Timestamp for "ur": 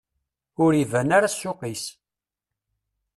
0.63-0.71